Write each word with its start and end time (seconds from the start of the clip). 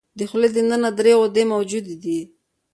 د 0.17 0.19
خولې 0.29 0.49
د 0.53 0.57
ننه 0.69 0.89
درې 0.99 1.13
غدې 1.21 1.43
موجودې 1.53 1.95
دي. 2.03 2.19